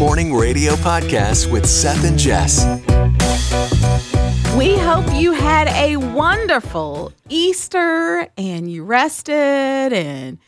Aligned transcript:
Morning 0.00 0.34
Radio 0.34 0.76
Podcast 0.76 1.52
with 1.52 1.66
Seth 1.66 2.06
and 2.06 2.18
Jess. 2.18 2.64
We 4.56 4.78
hope 4.78 5.04
you 5.12 5.32
had 5.32 5.68
a 5.68 5.98
wonderful 5.98 7.12
Easter 7.28 8.26
and 8.38 8.72
you 8.72 8.82
rested 8.82 9.34
and 9.92 10.38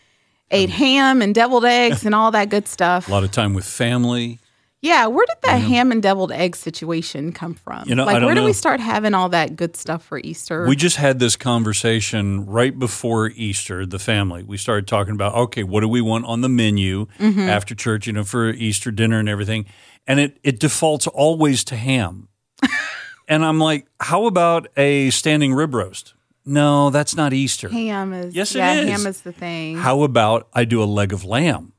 ate 0.51 0.71
um, 0.71 0.75
ham 0.75 1.21
and 1.21 1.35
deviled 1.35 1.67
eggs 1.67 2.07
and 2.07 2.15
all 2.15 2.31
that 2.31 2.49
good 2.49 2.67
stuff. 2.67 3.09
A 3.09 3.11
lot 3.11 3.25
of 3.25 3.31
time 3.31 3.53
with 3.53 3.67
family. 3.67 4.41
Yeah, 4.83 5.07
where 5.07 5.25
did 5.27 5.37
the 5.43 5.59
ham 5.59 5.93
and 5.93 6.03
deviled 6.03 6.33
egg 6.33 6.57
situation 6.57 7.33
come 7.33 7.55
from? 7.55 7.89
You 7.89 7.95
know, 7.95 8.05
like 8.05 8.21
where 8.21 8.35
do 8.35 8.41
know. 8.41 8.45
we 8.45 8.53
start 8.53 8.81
having 8.81 9.15
all 9.15 9.29
that 9.29 9.55
good 9.55 9.77
stuff 9.77 10.05
for 10.05 10.19
Easter? 10.19 10.67
We 10.67 10.75
just 10.75 10.97
had 10.97 11.21
this 11.21 11.37
conversation 11.37 12.45
right 12.47 12.77
before 12.77 13.29
Easter, 13.29 13.87
the 13.87 14.01
family. 14.01 14.43
We 14.43 14.57
started 14.57 14.89
talking 14.89 15.15
about, 15.15 15.35
okay, 15.37 15.63
what 15.63 15.83
do 15.83 15.89
we 15.89 16.01
want 16.01 16.25
on 16.27 16.41
the 16.41 16.49
menu 16.49 17.07
Mm-hmm. 17.21 17.41
after 17.41 17.75
church, 17.77 18.09
you 18.09 18.13
know, 18.13 18.25
for 18.25 18.51
Easter 18.51 18.91
dinner 18.91 19.21
and 19.21 19.29
everything. 19.29 19.67
And 20.09 20.19
it, 20.19 20.39
it 20.43 20.59
defaults 20.59 21.07
always 21.07 21.63
to 21.65 21.77
ham. 21.77 22.27
and 23.29 23.45
I'm 23.45 23.61
like, 23.61 23.87
how 24.01 24.27
about 24.27 24.67
a 24.77 25.11
standing 25.11 25.55
rib 25.55 25.75
roast? 25.75 26.15
No, 26.45 26.91
that's 26.91 27.15
not 27.15 27.33
Easter. 27.33 27.69
ham 27.69 28.13
is 28.13 28.35
Yes, 28.35 28.53
it 28.57 28.59
yeah, 28.59 28.75
is. 28.81 28.89
ham 28.91 29.07
is 29.07 29.21
the 29.21 29.31
thing. 29.33 29.77
How 29.77 30.03
about 30.03 30.49
I 30.53 30.65
do 30.65 30.83
a 30.83 30.87
leg 30.87 31.13
of 31.13 31.25
lamb? 31.25 31.73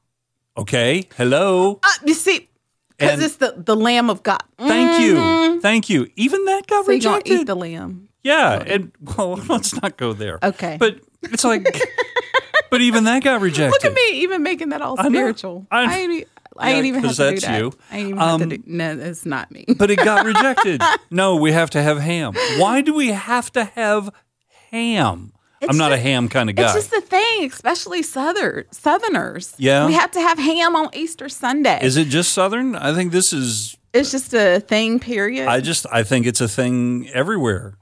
Okay, 0.56 1.08
hello. 1.18 1.80
Uh, 1.82 1.88
you 2.06 2.13
because 2.98 3.22
it's 3.22 3.36
the, 3.38 3.54
the 3.58 3.76
Lamb 3.76 4.10
of 4.10 4.24
God. 4.24 4.42
Thank 4.58 5.02
you. 5.02 5.62
Thank 5.62 5.90
you. 5.90 6.08
Even 6.16 6.46
that 6.46 6.68
got 6.68 6.84
Mm-hmm. 6.84 6.86
So 6.86 6.92
you're 6.92 7.02
gonna 7.02 7.16
rejected. 7.18 7.42
eat 7.42 7.48
the 7.48 7.56
lamb. 7.56 8.10
Yeah, 8.24 8.64
and 8.66 8.92
well, 9.02 9.32
let's 9.50 9.74
not 9.82 9.98
go 9.98 10.14
there. 10.14 10.40
Okay. 10.42 10.78
but 10.80 11.00
it's 11.24 11.44
like, 11.44 11.64
but 12.72 12.82
even 12.82 13.04
that 13.06 13.24
got 13.24 13.42
rejected. 13.42 13.72
Look 13.72 13.84
at 13.86 13.94
me, 13.94 14.22
even 14.22 14.44
making 14.44 14.70
that 14.70 14.82
all 14.82 14.96
I 14.98 15.04
know. 15.04 15.10
spiritual. 15.20 15.68
I- 15.72 15.84
I, 15.94 15.98
ain't, 15.98 16.12
e- 16.14 16.26
I 16.58 16.70
Yeah, 16.72 16.76
ain't 16.78 16.86
even 16.86 17.04
have 17.04 17.12
to 17.12 17.18
do 17.18 17.24
that's 17.32 17.46
that. 17.46 17.60
you. 17.60 17.74
I 17.92 17.98
ain't 17.98 18.08
even 18.10 18.18
have 18.20 18.38
to 18.40 18.44
Um, 18.44 18.50
do. 18.50 18.64
No, 18.66 18.98
it's 18.98 19.26
not 19.26 19.52
me. 19.52 19.66
But 19.78 19.92
it 19.92 19.98
got 19.98 20.26
rejected. 20.34 20.82
no, 21.12 21.36
we 21.36 21.52
have 21.52 21.70
to 21.72 21.82
have 21.82 22.00
ham. 22.00 22.34
Why 22.58 22.80
do 22.82 22.94
we 22.94 23.10
have 23.10 23.52
to 23.54 23.66
have 23.66 24.10
ham? 24.72 25.33
I'm 25.64 25.70
It's 25.72 25.78
not 25.80 25.92
a 25.92 25.98
ham 25.98 26.30
kind 26.30 26.50
of 26.50 26.56
guy. 26.56 26.64
It's 26.64 26.74
just 26.74 26.92
the 26.92 27.02
thing, 27.02 27.46
especially 27.52 28.02
southern 28.04 28.66
Southerners. 28.72 29.54
Yeah. 29.58 29.88
we 29.88 29.94
have 29.94 30.12
to 30.12 30.22
have 30.22 30.38
ham 30.38 30.76
on 30.76 30.90
Easter 30.94 31.30
Sunday. 31.30 31.80
Is 31.82 31.98
it 31.98 32.06
just 32.10 32.34
Southern? 32.34 32.76
I 32.76 32.94
think 32.94 33.12
this 33.12 33.34
is. 33.34 33.78
It's 33.94 34.12
just 34.12 34.34
a 34.34 34.60
thing. 34.60 35.00
Period. 35.00 35.48
I 35.48 35.62
just. 35.62 35.86
I 35.92 36.04
think 36.04 36.26
it's 36.26 36.42
a 36.42 36.48
thing 36.48 37.10
everywhere. 37.14 37.76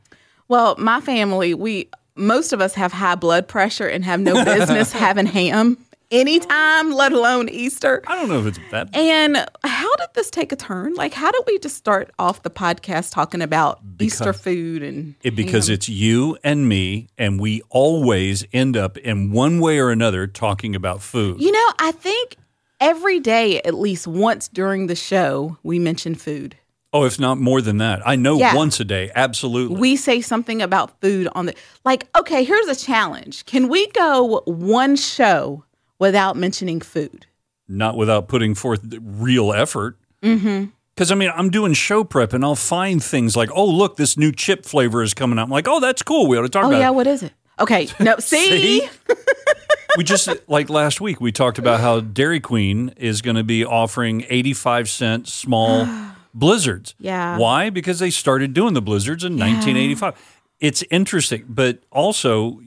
well, 0.47 0.75
my 0.77 1.01
family, 1.01 1.53
we 1.53 1.89
most 2.15 2.53
of 2.53 2.61
us 2.61 2.73
have 2.75 2.91
high 2.91 3.15
blood 3.15 3.47
pressure 3.47 3.87
and 3.87 4.03
have 4.03 4.19
no 4.19 4.43
business 4.43 4.91
having 5.05 5.25
ham 5.25 5.77
anytime, 6.11 6.91
let 6.91 7.13
alone 7.13 7.49
Easter. 7.49 8.03
I 8.07 8.15
don't 8.15 8.29
know 8.29 8.39
if 8.39 8.45
it's 8.47 8.59
that. 8.71 8.95
And 8.95 9.37
how 9.63 9.95
did 9.95 10.09
this 10.13 10.29
take 10.29 10.51
a 10.51 10.55
turn? 10.55 10.93
Like, 10.93 11.13
how 11.13 11.31
did 11.31 11.43
we 11.47 11.57
just 11.59 11.75
start 11.77 12.11
off 12.19 12.43
the 12.43 12.49
podcast 12.49 13.11
talking 13.13 13.41
about 13.41 13.79
Easter 13.99 14.33
food 14.33 14.83
and 14.83 15.15
It, 15.23 15.35
because 15.35 15.69
it's 15.69 15.89
you 15.89 16.37
and 16.43 16.67
me, 16.67 17.07
and 17.17 17.39
we 17.39 17.61
always 17.69 18.45
end 18.53 18.77
up 18.77 18.97
in 18.97 19.31
one 19.31 19.59
way 19.59 19.79
or 19.79 19.89
another 19.89 20.27
talking 20.27 20.75
about 20.75 21.01
food. 21.01 21.41
You 21.41 21.51
know, 21.51 21.67
I 21.79 21.91
think 21.91 22.35
every 22.79 23.19
day, 23.19 23.61
at 23.61 23.73
least 23.73 24.07
once 24.07 24.47
during 24.47 24.87
the 24.87 24.95
show, 24.95 25.57
we 25.63 25.79
mention 25.79 26.15
food. 26.15 26.57
Oh, 26.93 27.05
if 27.05 27.17
not 27.19 27.37
more 27.37 27.61
than 27.61 27.77
that. 27.77 28.05
I 28.05 28.17
know 28.17 28.37
Yeah. 28.37 28.53
once 28.53 28.81
a 28.81 28.83
day, 28.83 29.11
absolutely. 29.15 29.79
We 29.79 29.95
say 29.95 30.19
something 30.19 30.61
about 30.61 30.99
food 30.99 31.29
on 31.33 31.45
the 31.45 31.55
like. 31.85 32.05
Okay, 32.17 32.43
here's 32.43 32.67
a 32.67 32.75
challenge. 32.75 33.45
Can 33.45 33.69
we 33.69 33.87
go 33.91 34.41
one 34.45 34.97
show 34.97 35.63
without 36.01 36.35
mentioning 36.35 36.81
food? 36.81 37.27
not 37.67 37.95
without 37.95 38.27
putting 38.27 38.53
forth 38.53 38.81
the 38.83 38.99
real 38.99 39.53
effort. 39.53 39.97
Mm-hmm. 40.21 40.65
Because 40.93 41.09
I 41.09 41.15
mean, 41.15 41.31
I'm 41.33 41.49
doing 41.49 41.71
show 41.71 42.03
prep, 42.03 42.33
and 42.33 42.43
I'll 42.43 42.53
find 42.53 43.01
things 43.01 43.37
like, 43.37 43.49
"Oh, 43.53 43.65
look, 43.65 43.95
this 43.95 44.17
new 44.17 44.33
chip 44.33 44.65
flavor 44.65 45.01
is 45.01 45.13
coming 45.13 45.39
out." 45.39 45.43
I'm 45.43 45.49
like, 45.49 45.69
"Oh, 45.69 45.79
that's 45.79 46.03
cool. 46.03 46.27
We 46.27 46.37
ought 46.37 46.41
to 46.41 46.49
talk 46.49 46.65
Oh 46.65 46.67
about 46.67 46.79
yeah, 46.79 46.89
it." 46.89 46.95
what 46.95 47.07
is 47.07 47.23
it? 47.23 47.31
Okay, 47.61 47.87
no, 48.01 48.17
see, 48.19 48.81
See? 48.81 48.89
we 49.97 50.03
just 50.03 50.27
like 50.49 50.69
last 50.69 50.99
week 50.99 51.21
we 51.21 51.31
talked 51.31 51.59
about 51.59 51.79
how 51.79 52.01
Dairy 52.01 52.41
Queen 52.41 52.93
is 52.97 53.21
going 53.21 53.37
to 53.37 53.43
be 53.43 53.63
offering 53.63 54.25
85 54.29 54.89
cent 54.89 55.27
small 55.29 55.87
blizzards. 56.33 56.93
Yeah. 56.99 57.37
Why? 57.37 57.69
Because 57.69 57.99
they 57.99 58.09
started 58.09 58.53
doing 58.53 58.73
the 58.73 58.81
blizzards 58.81 59.23
in 59.23 59.33
1985. 59.37 60.39
It's 60.59 60.83
interesting, 60.91 61.45
but 61.47 61.79
also 61.89 62.59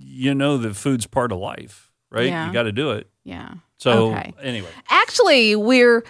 you 0.00 0.34
know 0.34 0.58
that 0.58 0.74
food's 0.74 1.06
part 1.06 1.30
of 1.30 1.38
life, 1.38 1.87
right? 2.10 2.26
Yeah. 2.26 2.46
You 2.46 2.52
got 2.52 2.64
to 2.64 2.72
do 2.72 2.92
it. 2.92 3.08
yeah. 3.24 3.54
So 3.78 4.10
Okay. 4.12 4.32
anyway, 4.42 4.68
Actually, 4.90 5.54
we're 5.54 6.02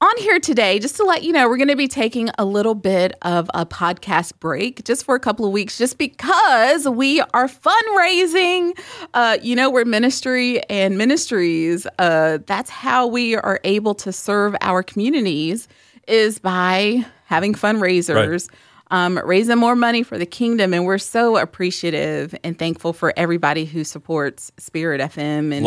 on 0.00 0.16
here 0.18 0.38
today 0.38 0.78
just 0.78 0.94
to 0.96 1.04
let 1.04 1.22
you 1.24 1.32
know 1.32 1.48
we're 1.48 1.56
going 1.56 1.66
to 1.68 1.74
be 1.74 1.88
taking 1.88 2.28
a 2.38 2.44
little 2.44 2.74
bit 2.74 3.14
of 3.22 3.50
a 3.54 3.64
podcast 3.66 4.38
break 4.38 4.84
just 4.84 5.04
for 5.04 5.14
a 5.16 5.18
couple 5.20 5.44
of 5.46 5.50
weeks, 5.52 5.76
just 5.78 5.96
because 5.98 6.86
we 6.86 7.20
are 7.34 7.48
fundraising. 7.48 8.78
Uh, 9.14 9.38
you 9.42 9.56
know, 9.56 9.70
we're 9.70 9.84
ministry 9.84 10.62
and 10.68 10.98
ministries. 10.98 11.86
Uh, 11.98 12.38
that's 12.46 12.70
how 12.70 13.06
we 13.06 13.34
are 13.36 13.58
able 13.64 13.94
to 13.94 14.12
serve 14.12 14.54
our 14.60 14.82
communities 14.82 15.66
is 16.06 16.38
by 16.38 17.04
having 17.24 17.54
fundraisers. 17.54 18.48
Um, 18.90 19.18
raising 19.24 19.58
more 19.58 19.74
money 19.74 20.04
for 20.04 20.16
the 20.16 20.26
kingdom, 20.26 20.72
and 20.72 20.84
we're 20.84 20.98
so 20.98 21.36
appreciative 21.36 22.36
and 22.44 22.56
thankful 22.56 22.92
for 22.92 23.12
everybody 23.16 23.64
who 23.64 23.82
supports 23.82 24.52
Spirit 24.58 25.00
FM 25.00 25.52
and 25.52 25.64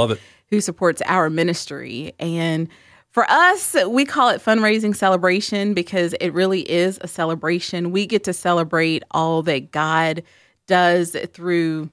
who 0.47 0.61
supports 0.61 1.01
our 1.05 1.29
ministry. 1.29 2.13
And 2.19 2.69
for 3.09 3.29
us, 3.29 3.75
we 3.87 4.05
call 4.05 4.29
it 4.29 4.41
fundraising 4.41 4.95
celebration 4.95 5.73
because 5.73 6.13
it 6.21 6.29
really 6.29 6.61
is 6.61 6.97
a 7.01 7.07
celebration. 7.07 7.91
We 7.91 8.05
get 8.05 8.23
to 8.25 8.33
celebrate 8.33 9.03
all 9.11 9.41
that 9.43 9.71
God 9.71 10.23
does 10.67 11.15
through 11.33 11.89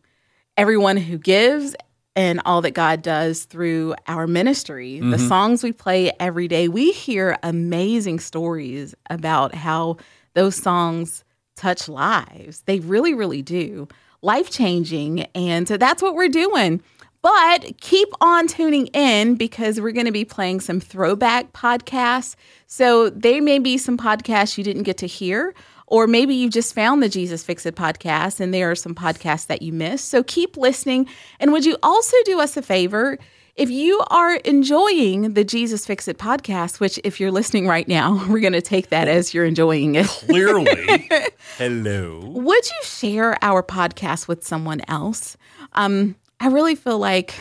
everyone 0.56 0.96
who 0.96 1.18
gives 1.18 1.74
and 2.14 2.40
all 2.46 2.62
that 2.62 2.70
God 2.72 3.02
does 3.02 3.44
through 3.44 3.94
our 4.06 4.26
ministry. 4.26 5.00
The 5.00 5.18
songs 5.18 5.62
we 5.62 5.72
play 5.72 6.12
every 6.18 6.48
day, 6.48 6.68
we 6.68 6.92
hear 6.92 7.36
amazing 7.42 8.20
stories 8.20 8.94
about 9.10 9.54
how 9.54 9.98
those 10.36 10.54
songs 10.54 11.24
touch 11.56 11.88
lives. 11.88 12.60
They 12.66 12.78
really, 12.80 13.14
really 13.14 13.42
do. 13.42 13.88
Life 14.22 14.50
changing. 14.50 15.22
And 15.34 15.66
so 15.66 15.76
that's 15.76 16.02
what 16.02 16.14
we're 16.14 16.28
doing. 16.28 16.82
But 17.22 17.80
keep 17.80 18.08
on 18.20 18.46
tuning 18.46 18.86
in 18.88 19.34
because 19.34 19.80
we're 19.80 19.92
going 19.92 20.06
to 20.06 20.12
be 20.12 20.24
playing 20.24 20.60
some 20.60 20.78
throwback 20.78 21.52
podcasts. 21.52 22.36
So 22.66 23.10
there 23.10 23.42
may 23.42 23.58
be 23.58 23.78
some 23.78 23.98
podcasts 23.98 24.56
you 24.56 24.62
didn't 24.62 24.84
get 24.84 24.98
to 24.98 25.06
hear, 25.06 25.54
or 25.86 26.06
maybe 26.06 26.34
you 26.34 26.50
just 26.50 26.74
found 26.74 27.02
the 27.02 27.08
Jesus 27.08 27.42
Fix 27.42 27.64
It 27.66 27.74
podcast 27.74 28.38
and 28.38 28.52
there 28.52 28.70
are 28.70 28.76
some 28.76 28.94
podcasts 28.94 29.46
that 29.46 29.62
you 29.62 29.72
missed. 29.72 30.08
So 30.08 30.22
keep 30.22 30.56
listening. 30.56 31.08
And 31.40 31.50
would 31.52 31.64
you 31.64 31.78
also 31.82 32.16
do 32.26 32.40
us 32.40 32.56
a 32.56 32.62
favor? 32.62 33.18
If 33.56 33.70
you 33.70 34.02
are 34.10 34.34
enjoying 34.36 35.32
the 35.32 35.42
Jesus 35.42 35.86
Fix 35.86 36.08
It 36.08 36.18
podcast, 36.18 36.78
which 36.78 37.00
if 37.04 37.18
you're 37.18 37.30
listening 37.32 37.66
right 37.66 37.88
now, 37.88 38.22
we're 38.28 38.40
going 38.40 38.52
to 38.52 38.60
take 38.60 38.90
that 38.90 39.08
as 39.08 39.32
you're 39.32 39.46
enjoying 39.46 39.94
it. 39.94 40.06
clearly, 40.06 41.08
hello. 41.58 42.20
Would 42.20 42.66
you 42.66 42.80
share 42.82 43.42
our 43.42 43.62
podcast 43.62 44.28
with 44.28 44.44
someone 44.46 44.82
else? 44.88 45.38
Um, 45.72 46.16
I 46.38 46.48
really 46.48 46.74
feel 46.74 46.98
like, 46.98 47.34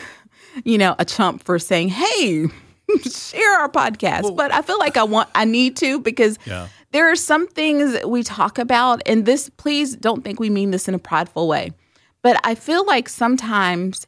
you 0.64 0.78
know, 0.78 0.94
a 0.98 1.04
chump 1.04 1.42
for 1.44 1.58
saying, 1.58 1.90
"Hey, 1.90 2.46
share 3.02 3.60
our 3.60 3.68
podcast," 3.68 4.34
but 4.36 4.50
I 4.52 4.62
feel 4.62 4.78
like 4.78 4.96
I 4.96 5.02
want, 5.02 5.28
I 5.34 5.44
need 5.44 5.76
to 5.78 6.00
because 6.00 6.38
Yeah. 6.46 6.68
there 6.92 7.10
are 7.12 7.16
some 7.16 7.46
things 7.46 7.94
we 8.06 8.22
talk 8.22 8.58
about, 8.58 9.02
and 9.04 9.26
this. 9.26 9.50
Please 9.58 9.94
don't 9.94 10.24
think 10.24 10.40
we 10.40 10.48
mean 10.48 10.70
this 10.70 10.88
in 10.88 10.94
a 10.94 10.98
prideful 10.98 11.46
way, 11.46 11.72
but 12.22 12.40
I 12.42 12.54
feel 12.54 12.86
like 12.86 13.10
sometimes 13.10 14.06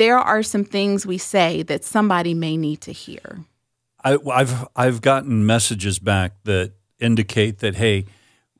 there 0.00 0.18
are 0.18 0.42
some 0.42 0.64
things 0.64 1.04
we 1.06 1.18
say 1.18 1.62
that 1.64 1.84
somebody 1.84 2.32
may 2.34 2.56
need 2.56 2.80
to 2.80 2.92
hear. 2.92 3.40
I, 4.02 4.16
I've 4.32 4.66
I've 4.74 5.00
gotten 5.02 5.44
messages 5.44 5.98
back 5.98 6.32
that 6.44 6.72
indicate 6.98 7.58
that 7.58 7.74
hey, 7.76 8.06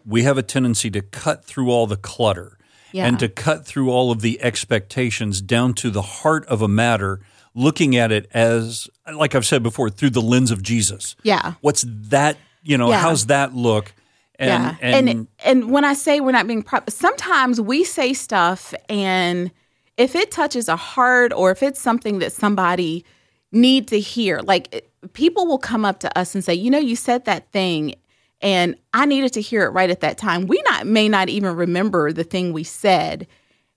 we 0.04 0.22
have 0.24 0.36
a 0.38 0.42
tendency 0.42 0.90
to 0.90 1.00
cut 1.00 1.44
through 1.44 1.70
all 1.70 1.86
the 1.86 1.96
clutter 1.96 2.58
Yeah. 2.92 3.06
and 3.06 3.18
to 3.20 3.28
cut 3.28 3.66
through 3.66 3.90
all 3.90 4.10
of 4.12 4.20
the 4.20 4.40
expectations 4.42 5.40
down 5.40 5.74
to 5.74 5.90
the 5.90 6.02
heart 6.02 6.44
of 6.46 6.60
a 6.62 6.68
matter, 6.68 7.20
looking 7.54 7.96
at 7.96 8.12
it 8.12 8.26
as 8.32 8.88
like 9.14 9.34
I've 9.34 9.46
said 9.46 9.62
before 9.62 9.88
through 9.90 10.10
the 10.10 10.22
lens 10.22 10.50
of 10.50 10.62
Jesus. 10.62 11.16
Yeah. 11.22 11.54
What's 11.62 11.84
that? 12.10 12.36
You 12.62 12.76
know, 12.78 12.90
Yeah. 12.90 13.00
how's 13.00 13.26
that 13.26 13.54
look? 13.54 13.94
And, 14.38 14.48
yeah, 14.48 14.76
and, 14.80 15.08
and 15.08 15.28
and 15.44 15.70
when 15.70 15.84
I 15.84 15.94
say 15.94 16.20
we're 16.20 16.32
not 16.32 16.46
being 16.46 16.62
proud, 16.62 16.90
sometimes 16.90 17.60
we 17.60 17.84
say 17.84 18.12
stuff, 18.14 18.72
and 18.88 19.50
if 20.00 20.14
it 20.16 20.30
touches 20.30 20.66
a 20.68 20.76
heart 20.76 21.32
or 21.34 21.50
if 21.50 21.62
it's 21.62 21.80
something 21.80 22.18
that 22.20 22.32
somebody 22.32 23.04
need 23.52 23.86
to 23.88 24.00
hear, 24.00 24.40
like 24.40 24.74
it- 24.74 25.12
people 25.12 25.46
will 25.46 25.58
come 25.58 25.84
up 25.84 25.98
to 26.00 26.18
us 26.18 26.34
and 26.34 26.42
say, 26.44 26.54
you 26.54 26.70
know, 26.70 26.78
you 26.78 26.96
said 26.96 27.24
that 27.26 27.50
thing, 27.52 27.94
and 28.40 28.74
I 28.94 29.04
needed 29.06 29.32
to 29.34 29.40
hear 29.40 29.64
it 29.64 29.70
right 29.70 29.90
at 29.90 30.00
that 30.00 30.16
time. 30.16 30.46
We 30.46 30.62
not 30.70 30.86
may 30.86 31.08
not 31.08 31.28
even 31.28 31.54
remember 31.54 32.12
the 32.12 32.24
thing 32.24 32.52
we 32.52 32.64
said. 32.64 33.26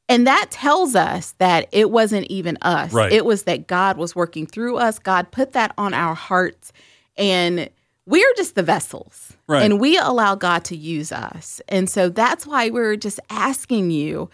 And 0.10 0.28
that 0.28 0.48
tells 0.52 0.96
us 0.96 1.34
that 1.40 1.68
it 1.72 1.90
wasn't 1.92 2.28
even 2.28 2.58
us. 2.62 2.94
Right. 2.94 3.12
It 3.12 3.26
was 3.26 3.44
that 3.44 3.68
God 3.68 3.98
was 3.98 4.16
working 4.16 4.46
through 4.46 4.78
us. 4.78 5.00
God 5.00 5.32
put 5.32 5.54
that 5.54 5.74
on 5.78 5.94
our 5.94 6.14
hearts. 6.14 6.72
And 7.18 7.70
we're 8.06 8.34
just 8.36 8.56
the 8.56 8.64
vessels. 8.64 9.34
Right. 9.48 9.64
And 9.64 9.80
we 9.80 9.98
allow 9.98 10.36
God 10.36 10.64
to 10.66 10.76
use 10.76 11.12
us. 11.12 11.62
And 11.70 11.90
so 11.90 12.10
that's 12.10 12.46
why 12.46 12.70
we're 12.70 12.98
just 12.98 13.20
asking 13.30 13.92
you 13.92 14.30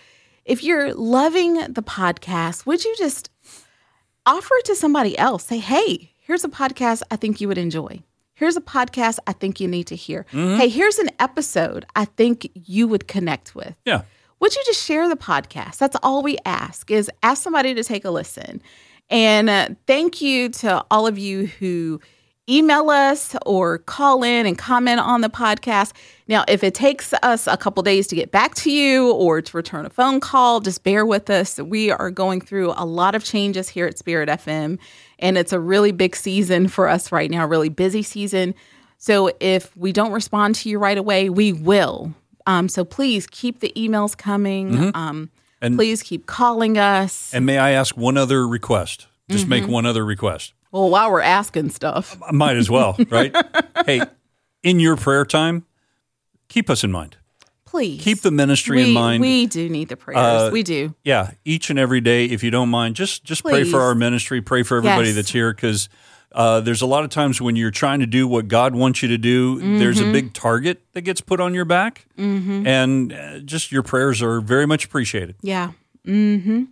if 0.49 0.63
you're 0.63 0.93
loving 0.93 1.53
the 1.73 1.83
podcast, 1.83 2.65
would 2.65 2.83
you 2.83 2.95
just 2.97 3.29
offer 4.25 4.53
it 4.59 4.65
to 4.65 4.75
somebody 4.75 5.17
else? 5.17 5.43
Say, 5.45 5.59
hey, 5.59 6.11
here's 6.19 6.43
a 6.43 6.49
podcast 6.49 7.01
I 7.11 7.15
think 7.15 7.39
you 7.39 7.47
would 7.47 7.57
enjoy. 7.57 8.01
Here's 8.33 8.55
a 8.57 8.61
podcast 8.61 9.19
I 9.27 9.33
think 9.33 9.59
you 9.59 9.67
need 9.67 9.87
to 9.87 9.95
hear. 9.95 10.25
Hey, 10.31 10.69
here's 10.69 10.97
an 10.97 11.09
episode 11.19 11.85
I 11.95 12.05
think 12.05 12.49
you 12.53 12.87
would 12.87 13.07
connect 13.07 13.53
with 13.55 13.75
Yeah. 13.85 14.01
would 14.39 14.55
you 14.55 14.63
just 14.65 14.83
share 14.85 15.09
the 15.09 15.17
podcast 15.17 15.77
that's 15.77 15.97
all 16.01 16.23
we 16.23 16.37
ask 16.45 16.89
is 16.89 17.11
ask 17.21 17.43
somebody 17.43 17.73
to 17.73 17.83
take 17.83 18.05
a 18.05 18.09
listen 18.11 18.61
and 19.09 19.49
uh, 19.49 19.67
thank 19.87 20.21
you 20.21 20.47
to 20.49 20.85
all 20.89 21.05
of 21.07 21.17
you 21.17 21.47
who 21.59 21.99
email 22.49 22.89
us 22.89 23.35
or 23.45 23.77
call 23.77 24.23
in 24.23 24.45
and 24.45 24.57
comment 24.57 24.99
on 24.99 25.21
the 25.21 25.29
podcast 25.29 25.91
now 26.27 26.43
if 26.47 26.63
it 26.63 26.73
takes 26.73 27.13
us 27.21 27.45
a 27.47 27.55
couple 27.57 27.83
days 27.83 28.07
to 28.07 28.15
get 28.15 28.31
back 28.31 28.55
to 28.55 28.71
you 28.71 29.11
or 29.11 29.41
to 29.41 29.55
return 29.55 29.85
a 29.85 29.89
phone 29.89 30.19
call 30.19 30.59
just 30.59 30.83
bear 30.83 31.05
with 31.05 31.29
us 31.29 31.59
we 31.59 31.91
are 31.91 32.09
going 32.09 32.41
through 32.41 32.73
a 32.75 32.85
lot 32.85 33.13
of 33.15 33.23
changes 33.23 33.69
here 33.69 33.85
at 33.85 33.97
spirit 33.99 34.27
fm 34.29 34.79
and 35.19 35.37
it's 35.37 35.53
a 35.53 35.59
really 35.59 35.91
big 35.91 36.15
season 36.15 36.67
for 36.67 36.87
us 36.87 37.11
right 37.11 37.29
now 37.29 37.45
really 37.45 37.69
busy 37.69 38.01
season 38.01 38.55
so 38.97 39.29
if 39.39 39.75
we 39.77 39.91
don't 39.91 40.11
respond 40.11 40.55
to 40.55 40.69
you 40.69 40.79
right 40.79 40.97
away 40.97 41.29
we 41.29 41.53
will 41.53 42.13
um, 42.47 42.67
so 42.67 42.83
please 42.83 43.27
keep 43.27 43.59
the 43.59 43.71
emails 43.77 44.17
coming. 44.17 44.91
Um, 44.95 45.29
And- 45.61 45.75
please 45.75 46.01
keep 46.01 46.25
calling 46.25 46.79
us. 46.79 47.31
And 47.31 47.45
may 47.45 47.59
I 47.59 47.71
ask 47.71 47.95
one 47.95 48.17
other 48.17 48.47
request? 48.47 49.05
Just 49.29 49.47
make 49.47 49.63
Mm-hmm. 49.63 49.71
one 49.71 49.85
other 49.85 50.03
request. 50.03 50.53
Well, 50.71 50.89
while 50.89 51.11
we're 51.11 51.21
asking 51.21 51.69
stuff, 51.71 52.17
I 52.25 52.31
might 52.31 52.57
as 52.57 52.69
well, 52.69 52.95
right? 53.09 53.35
hey, 53.85 54.01
in 54.63 54.79
your 54.79 54.95
prayer 54.97 55.25
time, 55.25 55.65
keep 56.47 56.69
us 56.69 56.83
in 56.83 56.91
mind. 56.91 57.17
please 57.65 58.01
Keep 58.03 58.21
the 58.21 58.31
ministry 58.31 58.77
we, 58.77 58.87
in 58.89 58.93
mind. 58.93 59.21
We 59.21 59.45
do 59.45 59.69
need 59.69 59.89
the 59.89 59.97
prayers. 59.97 60.17
Uh, 60.17 60.49
we 60.51 60.63
do. 60.63 60.93
yeah, 61.03 61.31
each 61.45 61.69
and 61.69 61.77
every 61.79 62.01
day, 62.01 62.25
if 62.25 62.43
you 62.43 62.51
don't 62.51 62.69
mind, 62.69 62.95
just 62.95 63.23
just 63.23 63.43
pray 63.43 63.63
for 63.63 63.79
our 63.81 63.95
ministry, 63.95 64.41
pray 64.41 64.63
for 64.63 64.77
everybody 64.77 65.07
Yes. 65.07 65.15
that's 65.15 65.31
here, 65.31 65.53
because 65.53 65.89
uh, 66.31 66.59
there's 66.61 66.81
a 66.83 66.85
lot 66.85 67.03
of 67.03 67.09
times 67.09 67.41
when 67.41 67.55
you're 67.55 67.71
trying 67.71 67.99
to 68.01 68.05
do 68.05 68.27
what 68.27 68.47
God 68.47 68.75
wants 68.75 69.01
you 69.01 69.07
to 69.09 69.17
do, 69.17 69.77
there's 69.79 69.99
Mm-hmm. 69.99 70.09
a 70.09 70.13
big 70.13 70.33
target 70.33 70.81
that 70.93 71.01
gets 71.01 71.21
put 71.21 71.39
on 71.39 71.53
your 71.55 71.65
back, 71.65 72.05
and 72.17 73.11
uh, 73.13 73.39
just 73.39 73.71
your 73.71 73.81
prayers 73.83 74.21
are 74.21 74.39
very 74.41 74.67
much 74.67 74.85
appreciated. 74.85 75.35
Yeah. 75.41 75.71
Mm-hmm. 76.05 76.65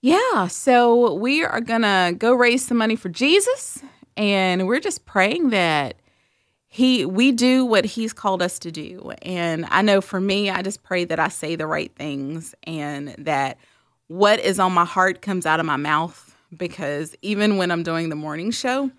Yeah. 0.00 0.46
So 0.46 1.14
we 1.14 1.44
are 1.44 1.60
gonna 1.60 2.14
go 2.16 2.32
raise 2.32 2.64
some 2.64 2.78
money 2.78 2.96
for 2.96 3.08
Jesus, 3.08 3.82
and 4.16 4.66
we're 4.66 4.80
just 4.80 5.04
praying 5.06 5.50
that 5.50 5.96
he 6.72 7.04
we 7.04 7.32
do 7.32 7.64
what 7.64 7.84
he's 7.84 8.12
called 8.12 8.40
us 8.40 8.58
to 8.60 8.70
do. 8.70 9.12
And 9.22 9.66
I 9.70 9.82
know 9.82 10.00
for 10.00 10.20
me, 10.20 10.50
I 10.50 10.62
just 10.62 10.82
pray 10.82 11.04
that 11.04 11.18
I 11.18 11.28
say 11.28 11.56
the 11.56 11.66
right 11.66 11.92
things 11.96 12.54
and 12.62 13.08
that 13.18 13.58
what 14.06 14.38
is 14.40 14.58
on 14.60 14.72
my 14.72 14.84
heart 14.84 15.20
comes 15.20 15.46
out 15.46 15.60
of 15.60 15.66
my 15.66 15.76
mouth. 15.76 16.26
Because 16.56 17.14
even 17.22 17.58
when 17.58 17.70
I'm 17.70 17.82
doing 17.82 18.08
the 18.08 18.16
morning 18.16 18.50
show, 18.50 18.90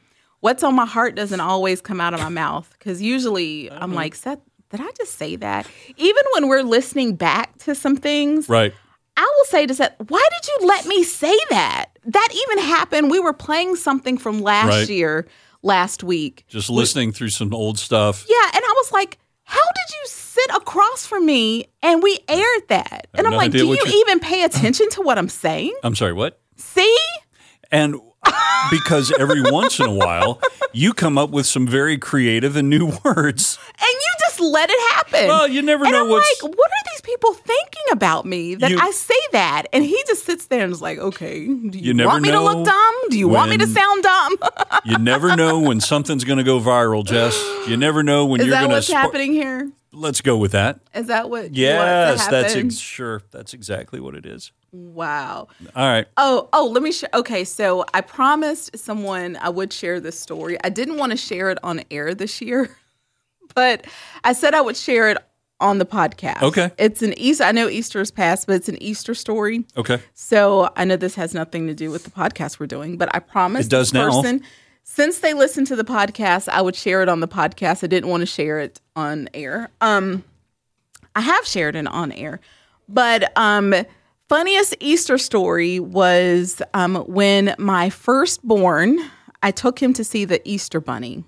what's 0.41 0.63
on 0.63 0.75
my 0.75 0.85
heart 0.85 1.15
doesn't 1.15 1.39
always 1.39 1.81
come 1.81 1.99
out 1.99 2.13
of 2.13 2.19
my 2.19 2.29
mouth. 2.29 2.73
Because 2.77 3.01
usually 3.01 3.71
I'm 3.71 3.91
uh-huh. 3.91 3.95
like, 3.95 4.15
Seth, 4.15 4.39
did 4.69 4.81
I 4.81 4.89
just 4.97 5.13
say 5.13 5.37
that? 5.37 5.65
Even 5.97 6.23
when 6.33 6.47
we're 6.47 6.63
listening 6.63 7.15
back 7.15 7.57
to 7.59 7.75
some 7.75 7.95
things, 7.95 8.47
Right. 8.49 8.73
I 9.17 9.21
will 9.37 9.45
say 9.45 9.65
to 9.67 9.73
Seth, 9.73 9.93
why 10.07 10.25
did 10.31 10.47
you 10.47 10.67
let 10.67 10.85
me 10.85 11.03
say 11.03 11.37
that? 11.49 11.87
That 12.05 12.29
even 12.33 12.63
happened. 12.65 13.11
We 13.11 13.19
were 13.19 13.33
playing 13.33 13.75
something 13.75 14.17
from 14.17 14.39
last 14.41 14.67
Right. 14.67 14.89
year, 14.89 15.27
last 15.61 16.03
week. 16.03 16.45
Just 16.47 16.69
listening 16.69 17.11
through 17.11 17.29
some 17.29 17.53
old 17.53 17.77
stuff. 17.77 18.25
Yeah, 18.27 18.45
and 18.53 18.63
I 18.63 18.73
was 18.77 18.91
like, 18.91 19.19
how 19.43 19.59
did 19.59 19.95
you 19.95 20.07
sit 20.07 20.49
across 20.55 21.05
from 21.05 21.25
me 21.25 21.65
and 21.83 22.01
we 22.01 22.17
aired 22.29 22.67
that? 22.69 23.07
And 23.13 23.27
I'm 23.27 23.31
no 23.33 23.37
like, 23.37 23.51
do 23.51 23.59
you 23.67 23.73
you- 23.85 24.03
even 24.05 24.19
pay 24.19 24.43
attention 24.43 24.89
to 24.91 25.01
what 25.01 25.17
I'm 25.17 25.29
saying? 25.29 25.75
I'm 25.83 25.93
sorry, 25.95 26.13
what? 26.13 26.39
See? 26.55 26.95
And 27.71 27.95
because 28.69 29.11
every 29.19 29.41
once 29.51 29.79
in 29.79 29.87
a 29.87 29.93
while, 29.93 30.39
you 30.73 30.93
come 30.93 31.17
up 31.17 31.31
with 31.31 31.45
some 31.45 31.67
very 31.67 31.97
creative 31.97 32.55
and 32.55 32.69
new 32.69 32.87
words. 33.03 33.57
And 33.79 33.89
you 33.89 34.11
just 34.27 34.39
let 34.39 34.69
it 34.71 34.93
happen. 34.95 35.27
Well, 35.27 35.47
you 35.47 35.61
never 35.61 35.83
and 35.83 35.91
know 35.91 36.03
I'm 36.05 36.09
what's- 36.09 36.41
like, 36.43 36.51
what 36.55 36.69
are 36.69 36.85
these 37.01 37.13
people 37.15 37.33
thinking 37.33 37.83
about 37.91 38.25
me 38.25 38.55
that 38.55 38.71
You- 38.71 38.79
I 38.79 38.91
say 38.91 39.15
that? 39.31 39.63
And 39.73 39.83
he 39.83 40.01
just 40.07 40.25
sits 40.25 40.45
there 40.47 40.63
and 40.63 40.71
is 40.71 40.81
like, 40.81 40.97
okay, 40.99 41.45
do 41.45 41.77
you, 41.77 41.93
You 41.93 42.05
want 42.05 42.23
me 42.23 42.31
to 42.31 42.41
look 42.41 42.65
dumb? 42.65 42.95
Do 43.09 43.17
you 43.17 43.27
want 43.27 43.49
me 43.49 43.57
to 43.57 43.67
sound 43.67 44.03
dumb? 44.03 44.35
You 44.83 44.97
never 44.97 45.35
know 45.35 45.59
when 45.59 45.79
something's 45.79 46.23
going 46.23 46.37
to 46.39 46.43
go 46.43 46.59
viral, 46.59 47.05
Jess. 47.05 47.39
You 47.67 47.77
never 47.77 48.01
know 48.01 48.25
when 48.25 48.41
is 48.41 48.47
you're 48.47 48.55
going 48.55 48.69
to. 48.69 48.75
what's 48.75 48.91
happening 48.91 49.31
here? 49.31 49.71
Let's 49.93 50.21
go 50.21 50.37
with 50.37 50.53
that. 50.53 50.79
Is 50.95 51.07
that 51.07 51.29
what? 51.29 51.53
Yes, 51.53 52.25
that's 52.27 52.55
ex- 52.55 52.77
sure. 52.77 53.21
That's 53.31 53.53
exactly 53.53 53.99
what 53.99 54.15
it 54.15 54.25
is. 54.25 54.51
wow. 54.71 55.47
All 55.75 55.87
right. 55.87 56.07
Oh, 56.17 56.49
oh, 56.53 56.67
let 56.67 56.81
me 56.81 56.91
share. 56.91 57.09
Okay, 57.13 57.43
so 57.43 57.85
I 57.93 58.01
promised 58.01 58.77
someone 58.79 59.37
I 59.39 59.49
would 59.49 59.71
share 59.71 59.99
this 59.99 60.19
story. 60.19 60.57
I 60.63 60.69
didn't 60.69 60.97
want 60.97 61.11
to 61.11 61.17
share 61.17 61.51
it 61.51 61.59
on 61.63 61.83
air 61.91 62.15
this 62.15 62.41
year, 62.41 62.75
but 63.55 63.85
I 64.23 64.33
said 64.33 64.55
I 64.55 64.61
would 64.61 64.77
share 64.77 65.09
it 65.09 65.17
on 65.61 65.77
the 65.77 65.85
podcast. 65.85 66.41
Okay. 66.41 66.71
It's 66.77 67.01
an 67.01 67.13
Easter. 67.17 67.43
I 67.45 67.51
know 67.51 67.69
Easter's 67.69 68.11
past, 68.11 68.47
but 68.47 68.55
it's 68.55 68.67
an 68.69 68.81
Easter 68.81 69.13
story. 69.13 69.65
Okay. 69.77 69.99
So 70.13 70.71
I 70.75 70.83
know 70.85 70.95
this 70.97 71.15
has 71.15 71.33
nothing 71.33 71.67
to 71.67 71.73
do 71.73 71.91
with 71.91 72.03
the 72.03 72.11
podcast 72.11 72.59
we're 72.59 72.67
doing, 72.67 72.97
but 72.97 73.13
I 73.15 73.19
promise 73.19 73.67
It 73.67 73.69
does 73.69 73.93
now. 73.93 74.09
person 74.09 74.41
since 74.83 75.19
they 75.19 75.33
listened 75.33 75.67
to 75.67 75.75
the 75.75 75.83
podcast, 75.83 76.49
I 76.49 76.61
would 76.61 76.75
share 76.75 77.01
it 77.01 77.09
on 77.09 77.19
the 77.19 77.27
podcast. 77.27 77.83
I 77.83 77.87
didn't 77.87 78.09
want 78.09 78.21
to 78.21 78.25
share 78.25 78.59
it 78.59 78.81
on 78.95 79.29
air. 79.33 79.69
Um, 79.79 80.23
I 81.15 81.21
have 81.21 81.45
shared 81.45 81.75
it 81.75 81.87
on 81.87 82.11
air, 82.11 82.39
but 82.89 83.31
um, 83.37 83.73
funniest 84.27 84.75
Easter 84.79 85.17
story 85.17 85.79
was 85.79 86.61
um, 86.73 86.95
when 87.07 87.55
my 87.57 87.89
firstborn. 87.89 88.99
I 89.43 89.49
took 89.51 89.81
him 89.81 89.91
to 89.93 90.03
see 90.03 90.23
the 90.25 90.39
Easter 90.47 90.79
Bunny, 90.79 91.23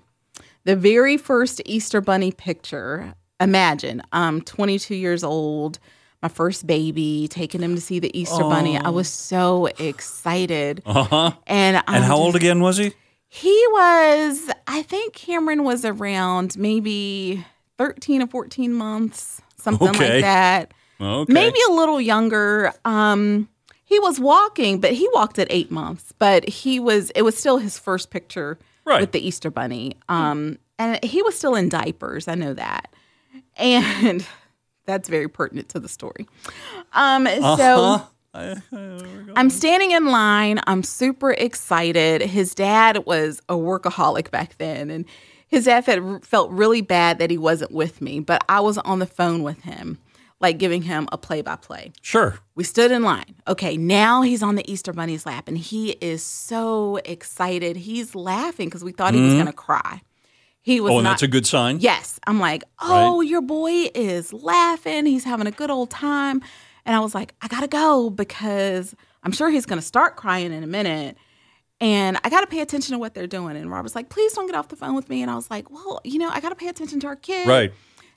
the 0.64 0.76
very 0.76 1.16
first 1.16 1.60
Easter 1.64 2.00
Bunny 2.00 2.30
picture. 2.32 3.14
Imagine, 3.40 4.00
I'm 4.12 4.40
22 4.42 4.94
years 4.94 5.24
old, 5.24 5.78
my 6.22 6.28
first 6.28 6.66
baby, 6.66 7.26
taking 7.28 7.62
him 7.62 7.74
to 7.74 7.80
see 7.80 7.98
the 7.98 8.16
Easter 8.18 8.44
Bunny. 8.44 8.78
I 8.78 8.90
was 8.90 9.08
so 9.08 9.66
excited, 9.78 10.82
Uh 10.86 11.02
huh. 11.04 11.32
and 11.46 11.76
I'm 11.88 11.96
And 11.96 12.04
how 12.04 12.16
old 12.16 12.36
again 12.36 12.60
was 12.60 12.76
he? 12.76 12.92
he 13.26 13.64
was, 13.72 14.50
I 14.68 14.82
think 14.82 15.14
Cameron 15.14 15.64
was 15.64 15.84
around 15.84 16.56
maybe 16.56 17.44
13 17.76 18.22
or 18.22 18.28
14 18.28 18.72
months, 18.72 19.42
something 19.56 19.88
Okay. 19.88 20.14
like 20.14 20.22
that. 20.22 20.72
Okay. 21.00 21.32
Maybe 21.32 21.58
a 21.68 21.72
little 21.72 22.00
younger. 22.00 22.72
Um, 22.84 23.48
he 23.84 23.98
was 23.98 24.20
walking, 24.20 24.78
but 24.80 24.92
he 24.92 25.08
walked 25.12 25.40
at 25.40 25.48
eight 25.50 25.72
months. 25.72 26.12
But 26.20 26.48
he 26.48 26.78
was, 26.78 27.10
it 27.10 27.22
was 27.22 27.36
still 27.36 27.58
his 27.58 27.76
first 27.80 28.10
picture 28.10 28.58
Right. 28.84 29.00
with 29.00 29.10
the 29.10 29.26
Easter 29.26 29.50
Bunny. 29.50 29.96
Um, 30.08 30.58
and 30.78 31.02
he 31.04 31.20
was 31.22 31.36
still 31.36 31.56
in 31.56 31.68
diapers. 31.68 32.28
I 32.28 32.36
know 32.36 32.54
that. 32.54 32.93
And 33.56 34.26
that's 34.86 35.08
very 35.08 35.28
pertinent 35.28 35.68
to 35.70 35.80
the 35.80 35.88
story. 35.88 36.26
Um, 36.92 37.26
so. 37.26 37.82
Uh-huh. 37.82 38.04
I'm 39.36 39.48
standing 39.48 39.92
in 39.92 40.06
line. 40.06 40.58
I'm 40.66 40.82
super 40.82 41.30
excited. 41.30 42.20
His 42.20 42.52
dad 42.52 43.06
was 43.06 43.40
a 43.48 43.54
workaholic 43.54 44.32
back 44.32 44.58
then, 44.58 44.90
and 44.90 45.04
his 45.46 45.66
dad 45.66 45.84
felt, 45.84 46.24
felt 46.24 46.50
really 46.50 46.80
bad 46.80 47.18
that 47.20 47.30
he 47.30 47.38
wasn't 47.38 47.70
with 47.70 48.00
me, 48.00 48.18
but 48.18 48.42
I 48.48 48.58
was 48.58 48.76
on 48.78 48.98
the 48.98 49.06
phone 49.06 49.44
with 49.44 49.62
him, 49.62 49.98
like 50.40 50.58
giving 50.58 50.82
him 50.82 51.08
a 51.12 51.18
play 51.18 51.42
by 51.42 51.54
play. 51.54 51.92
Sure. 52.02 52.36
We 52.56 52.64
stood 52.64 52.90
in 52.90 53.02
line. 53.04 53.36
Okay, 53.46 53.76
now 53.76 54.22
he's 54.22 54.42
on 54.42 54.56
the 54.56 54.68
Easter 54.70 54.92
Bunny's 54.92 55.26
lap, 55.26 55.46
and 55.46 55.56
he 55.56 55.90
is 56.00 56.24
so 56.24 56.96
excited. 57.04 57.76
He's 57.76 58.16
laughing 58.16 58.66
because 58.66 58.82
we 58.82 58.90
thought 58.90 59.14
he 59.14 59.20
was 59.20 59.34
going 59.34 59.46
to 59.46 59.52
cry. 59.52 60.02
He 60.64 60.80
was 60.80 60.92
Oh, 60.92 60.96
and 60.96 61.04
not. 61.04 61.10
that's 61.10 61.22
a 61.22 61.28
good 61.28 61.46
sign. 61.46 61.78
Yes. 61.80 62.18
I'm 62.26 62.40
like, 62.40 62.64
oh, 62.80 63.20
your 63.20 63.42
boy 63.42 63.90
is 63.94 64.32
laughing. 64.32 65.04
He's 65.04 65.24
having 65.24 65.46
a 65.46 65.50
good 65.50 65.70
old 65.70 65.90
time. 65.90 66.40
And 66.86 66.96
I 66.96 67.00
was 67.00 67.14
like, 67.14 67.34
I 67.42 67.48
gotta 67.48 67.68
go 67.68 68.08
because 68.08 68.94
I'm 69.22 69.30
sure 69.32 69.50
he's 69.50 69.66
gonna 69.66 69.82
start 69.82 70.16
crying 70.16 70.52
in 70.54 70.62
a 70.62 70.66
minute. 70.66 71.18
And 71.82 72.18
I 72.24 72.30
gotta 72.30 72.46
pay 72.46 72.60
attention 72.60 72.94
to 72.94 72.98
what 72.98 73.12
they're 73.14 73.26
doing. 73.26 73.56
And 73.58 73.70
Robert's 73.70 73.94
like, 73.94 74.08
please 74.08 74.32
don't 74.32 74.46
get 74.46 74.54
off 74.54 74.68
the 74.68 74.76
phone 74.76 74.94
with 74.94 75.10
me. 75.10 75.20
And 75.20 75.30
I 75.30 75.34
was 75.34 75.50
like, 75.50 75.70
well, 75.70 76.00
you 76.02 76.18
know, 76.18 76.30
I 76.30 76.40
gotta 76.40 76.54
pay 76.56 76.68
attention 76.68 76.98
to 77.00 77.08
our 77.08 77.16
kid. 77.16 77.46
Right. 77.46 77.72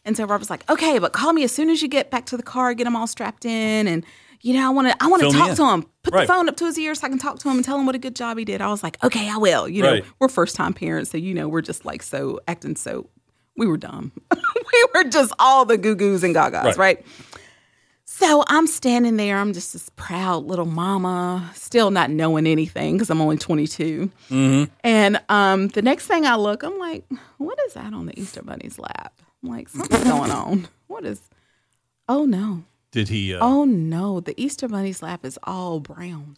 And 0.05 0.15
so 0.15 0.23
Robert's 0.25 0.49
like, 0.49 0.69
okay, 0.69 0.99
but 0.99 1.11
call 1.11 1.33
me 1.33 1.43
as 1.43 1.51
soon 1.51 1.69
as 1.69 1.81
you 1.81 1.89
get 1.89 2.09
back 2.11 2.25
to 2.27 2.37
the 2.37 2.43
car, 2.43 2.73
get 2.73 2.87
him 2.87 2.95
all 2.95 3.07
strapped 3.07 3.43
in. 3.43 3.87
And, 3.87 4.05
you 4.41 4.53
know, 4.53 4.65
I 4.65 4.69
wanna 4.69 4.95
I 5.01 5.07
wanna 5.07 5.23
Fill 5.23 5.31
talk 5.33 5.57
to 5.57 5.65
him. 5.65 5.85
Put 6.07 6.13
Right. 6.13 6.27
the 6.27 6.33
phone 6.33 6.47
up 6.49 6.55
to 6.57 6.65
his 6.65 6.77
ear 6.79 6.95
so 6.95 7.05
I 7.05 7.09
can 7.09 7.17
talk 7.19 7.37
to 7.39 7.49
him 7.49 7.57
and 7.57 7.65
tell 7.65 7.77
him 7.77 7.85
what 7.85 7.95
a 7.95 7.99
good 7.99 8.15
job 8.15 8.37
he 8.37 8.45
did. 8.45 8.61
I 8.61 8.67
was 8.69 8.81
like, 8.83 9.01
okay, 9.03 9.29
I 9.29 9.37
will. 9.37 9.67
You 9.67 9.83
know, 9.83 9.91
Right. 9.93 10.05
we're 10.19 10.29
first 10.29 10.55
time 10.55 10.73
parents, 10.73 11.11
so 11.11 11.17
you 11.17 11.33
know, 11.33 11.47
we're 11.47 11.61
just 11.61 11.83
like 11.85 12.01
so 12.01 12.39
acting 12.47 12.75
so 12.77 13.09
we 13.57 13.67
were 13.67 13.77
dumb. 13.77 14.11
we 14.33 14.85
were 14.93 15.03
just 15.09 15.33
all 15.39 15.65
the 15.65 15.77
goo 15.77 15.95
goos 15.95 16.23
and 16.23 16.33
gagas, 16.35 16.63
Right. 16.63 16.77
right? 16.77 17.05
So 18.05 18.43
I'm 18.47 18.67
standing 18.67 19.17
there. 19.17 19.37
I'm 19.37 19.53
just 19.53 19.73
this 19.73 19.89
proud 19.95 20.45
little 20.45 20.65
mama, 20.65 21.51
still 21.53 21.91
not 21.91 22.09
knowing 22.09 22.47
anything 22.47 22.95
because 22.95 23.09
I'm 23.09 23.21
only 23.21 23.37
22. 23.37 24.09
And 24.83 25.21
um, 25.29 25.67
the 25.67 25.81
next 25.81 26.07
thing 26.07 26.25
I 26.25 26.35
look, 26.35 26.63
I'm 26.63 26.79
like, 26.79 27.03
what 27.37 27.59
is 27.67 27.73
that 27.73 27.93
on 27.93 28.05
the 28.07 28.19
Easter 28.19 28.41
Bunny's 28.41 28.79
lap? 28.79 29.13
I'm 29.43 29.49
like, 29.49 29.69
something's 29.69 30.03
going 30.05 30.31
on. 30.31 30.67
What 30.87 31.05
is? 31.05 31.21
Oh 32.09 32.25
no! 32.25 32.63
Did 32.97 33.09
he? 33.09 33.35
Uh, 33.35 33.39
Oh 33.45 33.63
no! 33.63 34.19
The 34.21 34.33
Easter 34.41 34.67
Bunny's 34.67 35.03
lap 35.03 35.23
is 35.23 35.37
all 35.43 35.79
brown. 35.79 36.35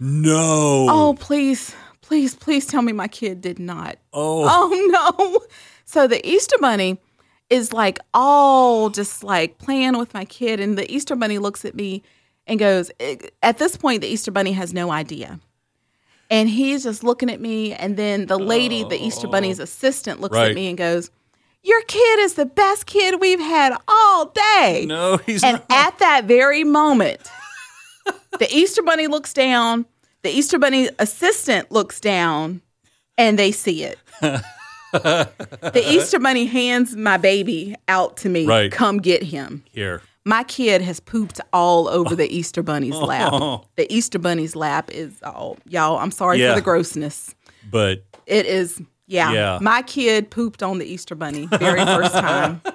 no. 0.00 0.86
Oh 0.88 1.16
please, 1.20 1.74
please, 2.00 2.34
please 2.34 2.64
tell 2.66 2.80
me 2.80 2.92
my 2.92 3.08
kid 3.08 3.42
did 3.42 3.58
not. 3.58 3.98
Oh. 4.14 4.46
Oh 4.50 5.10
no! 5.18 5.46
So 5.84 6.06
the 6.06 6.26
Easter 6.26 6.56
Bunny 6.60 6.98
is 7.50 7.74
like 7.74 7.98
all 8.14 8.88
just 8.88 9.22
like 9.22 9.58
playing 9.58 9.98
with 9.98 10.14
my 10.14 10.24
kid, 10.24 10.60
and 10.60 10.78
the 10.78 10.90
Easter 10.90 11.14
Bunny 11.14 11.36
looks 11.38 11.66
at 11.66 11.74
me 11.74 12.02
and 12.46 12.58
goes. 12.58 12.90
At 13.42 13.58
this 13.58 13.76
point, 13.76 14.00
the 14.00 14.08
Easter 14.08 14.30
Bunny 14.30 14.52
has 14.52 14.72
no 14.72 14.90
idea. 14.90 15.38
And 16.30 16.48
he's 16.48 16.84
just 16.84 17.02
looking 17.04 17.30
at 17.30 17.40
me, 17.40 17.74
and 17.74 17.96
then 17.98 18.26
the 18.26 18.38
lady, 18.38 18.82
the 18.84 19.02
Easter 19.02 19.26
Bunny's 19.28 19.58
assistant, 19.58 20.20
looks 20.20 20.34
Right. 20.36 20.50
at 20.50 20.54
me 20.54 20.68
and 20.68 20.76
goes, 20.78 21.10
"Your 21.68 21.82
kid 21.82 22.18
is 22.20 22.34
the 22.34 22.46
best 22.46 22.86
kid 22.86 23.20
we've 23.20 23.40
had 23.40 23.76
all 23.86 24.26
day." 24.54 24.84
No, 24.88 25.18
he's 25.18 25.42
not. 25.42 25.48
And 25.54 25.62
not. 25.68 25.78
at 25.86 25.98
that 25.98 26.24
very 26.24 26.64
moment, 26.64 27.20
the 28.38 28.48
Easter 28.50 28.82
Bunny 28.82 29.06
looks 29.06 29.32
down, 29.32 29.84
the 30.22 30.30
Easter 30.30 30.58
Bunny 30.58 30.88
assistant 30.98 31.70
looks 31.70 32.00
down, 32.00 32.62
and 33.16 33.38
they 33.38 33.52
see 33.52 33.84
it. 33.84 33.98
the 34.92 35.84
Easter 35.86 36.18
Bunny 36.18 36.46
hands 36.46 36.96
my 36.96 37.16
baby 37.16 37.74
out 37.88 38.16
to 38.18 38.28
me. 38.28 38.46
Right. 38.46 38.72
Come 38.72 38.98
get 38.98 39.22
him. 39.22 39.64
Here. 39.70 40.02
My 40.24 40.44
kid 40.44 40.82
has 40.82 41.00
pooped 41.00 41.40
all 41.52 41.88
over 41.88 42.14
the 42.14 42.28
Easter 42.36 42.62
Bunny's 42.62 42.94
lap. 42.96 43.32
Oh. 43.32 43.64
The 43.76 43.90
Easter 43.92 44.18
Bunny's 44.18 44.54
lap 44.56 44.90
is 44.92 45.20
all, 45.22 45.56
y'all, 45.66 45.98
I'm 45.98 46.10
sorry 46.10 46.40
Yeah. 46.40 46.50
for 46.54 46.56
the 46.60 46.64
grossness. 46.64 47.34
But 47.70 48.04
It 48.26 48.46
is, 48.46 48.80
yeah. 49.08 49.32
Yeah. 49.32 49.58
My 49.60 49.82
kid 49.82 50.30
pooped 50.30 50.62
on 50.62 50.78
the 50.78 50.84
Easter 50.86 51.16
Bunny 51.16 51.46
very 51.46 51.84
first 51.84 52.12
time. 52.12 52.60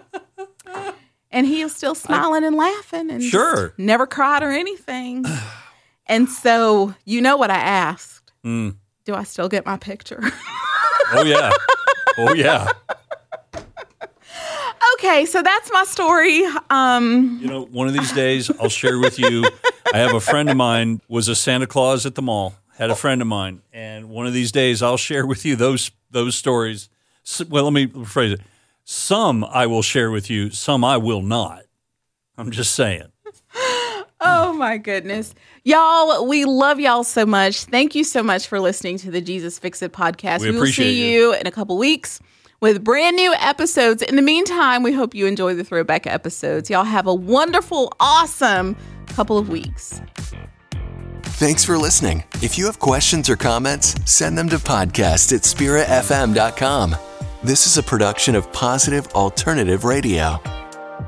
And 1.35 1.47
he 1.47 1.63
was 1.63 1.75
still 1.75 1.95
smiling 1.95 2.43
and 2.43 2.55
laughing 2.55 3.09
and 3.09 3.23
Sure. 3.23 3.73
never 3.79 4.05
cried 4.05 4.43
or 4.43 4.51
anything. 4.51 5.25
and 6.05 6.29
so, 6.29 6.93
you 7.05 7.21
know 7.21 7.37
what 7.37 7.49
I 7.49 7.55
asked? 7.57 8.31
Mm. 8.45 8.75
Do 9.05 9.15
I 9.15 9.23
still 9.23 9.49
get 9.49 9.65
my 9.65 9.75
picture? 9.77 10.21
oh 11.11 11.23
yeah. 11.25 11.49
Oh 12.19 12.33
yeah. 12.35 12.67
okay, 14.95 15.25
so 15.25 15.41
that's 15.41 15.71
my 15.71 15.83
story. 15.85 16.43
Um, 16.69 17.39
You 17.41 17.47
know, 17.47 17.65
one 17.65 17.87
of 17.87 17.93
these 17.93 18.11
days 18.11 18.51
I'll 18.59 18.69
share 18.69 18.99
with 18.99 19.17
you. 19.17 19.43
I 19.93 19.97
have 19.97 20.13
a 20.13 20.19
friend 20.19 20.49
of 20.51 20.57
mine 20.57 21.01
was 21.07 21.27
a 21.29 21.35
Santa 21.35 21.67
Claus 21.67 22.05
at 22.05 22.13
the 22.15 22.21
mall. 22.21 22.53
Had 22.77 22.89
a 22.89 22.95
friend 22.95 23.21
of 23.21 23.27
mine, 23.27 23.61
and 23.71 24.09
one 24.09 24.25
of 24.25 24.33
these 24.33 24.51
days 24.51 24.81
I'll 24.81 24.97
share 24.97 25.25
with 25.27 25.45
you 25.45 25.55
those 25.55 25.91
those 26.13 26.35
stories. 26.35 26.89
Well, 27.49 27.65
let 27.65 27.73
me 27.73 27.87
rephrase 27.87 28.33
it. 28.33 28.41
Some 28.83 29.43
I 29.43 29.65
will 29.67 29.81
share 29.81 30.11
with 30.11 30.29
you. 30.29 30.49
Some 30.49 30.83
I 30.83 30.97
will 30.97 31.21
not. 31.21 31.63
I'm 32.37 32.51
just 32.51 32.73
saying. 32.75 33.07
Oh 34.25 34.53
my 34.53 34.77
goodness. 34.77 35.35
Y'all, 35.65 36.25
we 36.25 36.45
love 36.45 36.79
y'all 36.79 37.03
so 37.03 37.25
much. 37.25 37.65
Thank 37.65 37.93
you 37.93 38.05
so 38.05 38.23
much 38.23 38.47
for 38.47 38.57
listening 38.57 38.97
to 38.99 39.11
the 39.11 39.19
Jesus 39.19 39.59
Fix 39.59 39.81
It 39.81 39.91
podcast. 39.91 40.39
We 40.39 40.51
will 40.51 40.57
appreciate 40.57 40.85
see 40.85 41.11
you. 41.13 41.19
you 41.19 41.33
in 41.33 41.45
a 41.45 41.51
couple 41.51 41.77
weeks 41.77 42.21
with 42.61 42.85
brand 42.85 43.17
new 43.17 43.33
episodes. 43.33 44.01
In 44.01 44.15
the 44.15 44.21
meantime, 44.21 44.81
we 44.81 44.93
hope 44.93 45.13
you 45.13 45.25
enjoy 45.25 45.55
the 45.55 45.63
throwback 45.65 46.07
episodes. 46.07 46.69
Y'all 46.69 46.85
have 46.85 47.05
a 47.05 47.13
wonderful, 47.13 47.91
awesome 47.99 48.77
couple 49.07 49.37
of 49.37 49.49
weeks. 49.49 50.01
Thanks 51.35 51.65
for 51.65 51.77
listening. 51.77 52.23
If 52.41 52.57
you 52.57 52.65
have 52.67 52.79
questions 52.79 53.29
or 53.29 53.35
comments, 53.35 53.95
send 54.09 54.37
them 54.37 54.49
to 54.49 54.57
podcast 54.57 55.33
at 55.33 55.41
spiritfm.com. 55.41 56.95
This 57.43 57.67
is 57.67 57.77
a 57.77 57.83
production 57.83 58.35
of 58.35 58.51
Positive 58.53 59.07
Alternative 59.07 59.83
Radio. 59.83 60.39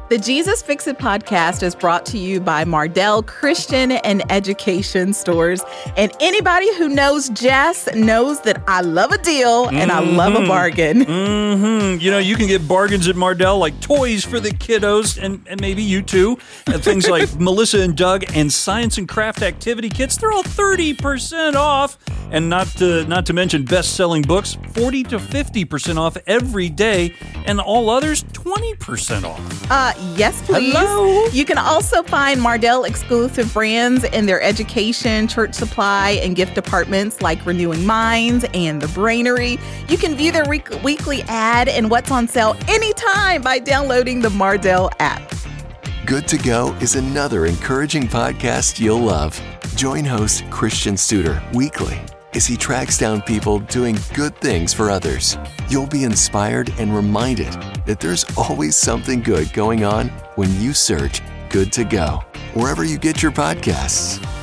The 0.08 0.20
Jesus 0.20 0.62
Fix 0.62 0.86
It 0.86 1.00
podcast 1.00 1.64
is 1.64 1.74
brought 1.74 2.06
to 2.08 2.20
you 2.20 2.40
by 2.40 2.64
Mardel 2.64 3.26
Christian 3.26 3.94
and 3.94 4.22
Education 4.32 5.14
Stores. 5.14 5.64
And 5.98 6.12
anybody 6.20 6.72
who 6.76 6.90
knows 6.90 7.30
Jess 7.30 7.92
knows 7.96 8.40
that 8.42 8.62
I 8.68 8.82
love 8.82 9.12
a 9.12 9.18
deal 9.18 9.68
and 9.68 9.92
I 9.92 10.02
love 10.02 10.36
a 10.36 10.46
bargain. 10.46 11.02
hmm 11.06 11.98
You 12.00 12.12
know, 12.12 12.20
you 12.20 12.36
can 12.36 12.46
get 12.46 12.68
bargains 12.68 13.08
at 13.08 13.16
Mardel, 13.16 13.58
like 13.60 13.80
toys 13.82 14.24
for 14.24 14.40
the 14.40 14.52
kiddos, 14.52 15.18
and, 15.20 15.44
and 15.50 15.60
maybe 15.60 15.82
you 15.82 16.04
too. 16.04 16.38
And 16.68 16.84
things 16.84 17.10
like 17.10 17.34
Melissa 17.40 17.82
and 17.82 17.98
Doug 17.98 18.26
and 18.36 18.54
science 18.54 19.00
and 19.00 19.10
craft 19.10 19.42
activity 19.42 19.90
kits. 19.90 20.18
They're 20.18 20.32
all 20.32 20.44
thirty 20.44 20.94
percent 20.94 21.56
off, 21.56 21.98
and 22.30 22.48
not 22.48 22.68
to 22.78 23.06
not 23.08 23.26
to 23.26 23.34
mention 23.34 23.66
best-selling 23.66 24.22
books, 24.22 24.56
forty 24.74 25.02
to 25.06 25.18
fifty 25.18 25.66
percent 25.66 25.98
off 25.98 26.16
every 26.28 26.70
day, 26.70 27.16
and 27.48 27.60
all 27.60 27.90
others 27.90 28.24
twenty 28.34 28.76
percent 28.76 29.26
off. 29.26 29.72
Uh, 29.72 29.94
yes, 30.16 30.42
please. 30.46 30.74
Hello? 30.74 31.25
You 31.28 31.46
can 31.46 31.58
also 31.58 32.04
find 32.04 32.40
Mardel 32.40 32.88
exclusive 32.88 33.54
brands 33.54 34.04
in 34.04 34.25
their 34.25 34.42
education, 34.42 35.28
church 35.28 35.54
supply, 35.54 36.20
and 36.24 36.36
gift 36.36 36.56
departments 36.56 37.22
like 37.22 37.46
Renewing 37.46 37.86
Minds 37.86 38.46
and 38.54 38.82
The 38.82 38.88
Brainery. 38.88 39.60
You 39.90 39.98
can 39.98 40.16
view 40.16 40.32
their 40.32 40.46
week- 40.46 40.84
weekly 40.84 41.24
ad 41.28 41.68
and 41.68 41.90
what's 41.90 42.12
on 42.12 42.28
sale 42.28 42.56
anytime 42.68 43.42
by 43.42 43.60
downloading 43.60 44.20
the 44.22 44.30
Mardel 44.30 44.92
app. 45.00 45.22
Good 46.06 46.28
to 46.28 46.38
Go 46.38 46.74
is 46.82 46.96
another 46.96 47.46
encouraging 47.48 48.08
podcast 48.08 48.80
you'll 48.80 49.00
love. 49.00 49.42
Join 49.75 50.06
host 50.06 50.44
Christian 50.52 50.96
Studer 50.96 51.42
weekly 51.54 52.00
as 52.36 52.46
he 52.46 52.56
tracks 52.58 52.98
down 52.98 53.22
people 53.22 53.60
doing 53.60 53.98
good 54.14 54.36
things 54.38 54.74
for 54.74 54.92
others. 54.92 55.38
You'll 55.70 55.88
be 55.88 56.04
inspired 56.04 56.72
and 56.78 56.94
reminded 56.96 57.56
that 57.86 58.00
there's 58.00 58.25
always 58.38 58.75
something 58.75 59.22
good 59.22 59.51
going 59.54 59.84
on 59.84 60.10
when 60.36 60.54
you 60.60 60.74
search 60.74 61.22
Good 61.50 61.72
to 61.74 61.84
Go, 61.84 62.24
wherever 62.54 62.84
you 62.84 62.98
get 62.98 63.22
your 63.24 63.32
podcasts. 63.32 64.35